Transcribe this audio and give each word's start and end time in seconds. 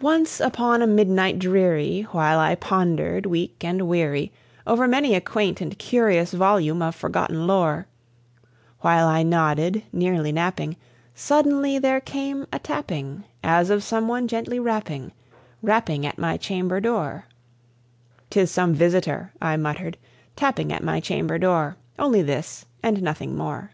Once 0.00 0.38
upon 0.38 0.80
a 0.80 0.86
midnight 0.86 1.36
dreary, 1.40 2.02
while 2.12 2.38
I 2.38 2.54
pondered, 2.54 3.26
weak 3.26 3.64
and 3.64 3.88
weary, 3.88 4.30
Over 4.68 4.86
many 4.86 5.16
a 5.16 5.20
quaint 5.20 5.60
and 5.60 5.76
curious 5.76 6.32
volume 6.32 6.80
of 6.80 6.94
forgotten 6.94 7.44
lore 7.48 7.88
While 8.82 9.08
I 9.08 9.24
nodded, 9.24 9.82
nearly 9.92 10.30
napping, 10.30 10.76
suddenly 11.12 11.76
there 11.76 12.00
came 12.00 12.46
a 12.52 12.60
tapping, 12.60 13.24
As 13.42 13.68
of 13.68 13.82
some 13.82 14.06
one 14.06 14.28
gently 14.28 14.60
rapping, 14.60 15.10
rapping 15.60 16.06
at 16.06 16.16
my 16.16 16.36
chamber 16.36 16.78
door" 16.78 17.24
'Tis 18.30 18.48
some 18.48 18.74
visitor," 18.74 19.32
I 19.42 19.56
muttered, 19.56 19.98
"tapping 20.36 20.72
at 20.72 20.84
my 20.84 21.00
chamber 21.00 21.36
door 21.36 21.76
Only 21.98 22.22
this, 22.22 22.64
and 22.80 23.02
nothing 23.02 23.34
more." 23.36 23.72